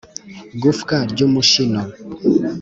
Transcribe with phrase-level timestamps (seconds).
[0.61, 1.81] gufwa ry'umushino